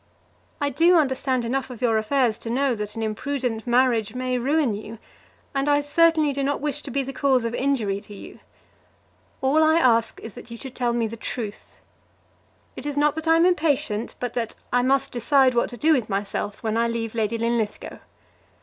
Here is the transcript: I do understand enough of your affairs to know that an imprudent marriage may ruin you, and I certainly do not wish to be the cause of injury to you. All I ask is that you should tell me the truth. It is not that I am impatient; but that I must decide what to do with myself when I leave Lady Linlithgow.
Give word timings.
I 0.59 0.71
do 0.71 0.95
understand 0.97 1.45
enough 1.45 1.69
of 1.69 1.79
your 1.79 1.95
affairs 1.99 2.39
to 2.39 2.49
know 2.49 2.73
that 2.73 2.95
an 2.95 3.03
imprudent 3.03 3.67
marriage 3.67 4.15
may 4.15 4.39
ruin 4.39 4.73
you, 4.73 4.97
and 5.53 5.69
I 5.69 5.81
certainly 5.81 6.33
do 6.33 6.41
not 6.41 6.59
wish 6.59 6.81
to 6.81 6.89
be 6.89 7.03
the 7.03 7.13
cause 7.13 7.45
of 7.45 7.53
injury 7.53 8.01
to 8.01 8.13
you. 8.15 8.39
All 9.41 9.61
I 9.61 9.77
ask 9.77 10.19
is 10.21 10.33
that 10.33 10.49
you 10.49 10.57
should 10.57 10.73
tell 10.73 10.93
me 10.93 11.05
the 11.05 11.17
truth. 11.17 11.75
It 12.75 12.87
is 12.87 12.97
not 12.97 13.13
that 13.13 13.27
I 13.27 13.35
am 13.35 13.45
impatient; 13.45 14.15
but 14.19 14.33
that 14.33 14.55
I 14.73 14.81
must 14.81 15.11
decide 15.11 15.53
what 15.53 15.69
to 15.69 15.77
do 15.77 15.93
with 15.93 16.09
myself 16.09 16.63
when 16.63 16.77
I 16.77 16.87
leave 16.87 17.13
Lady 17.13 17.37
Linlithgow. 17.37 17.99